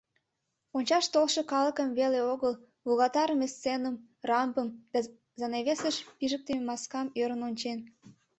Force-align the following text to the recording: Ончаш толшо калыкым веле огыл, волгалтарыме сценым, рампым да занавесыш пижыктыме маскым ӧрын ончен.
Ончаш 0.77 1.05
толшо 1.13 1.41
калыкым 1.51 1.89
веле 1.99 2.19
огыл, 2.33 2.53
волгалтарыме 2.85 3.47
сценым, 3.55 3.95
рампым 4.29 4.67
да 4.93 4.99
занавесыш 5.39 5.95
пижыктыме 6.17 6.61
маскым 6.69 7.07
ӧрын 7.21 7.41
ончен. 7.47 7.79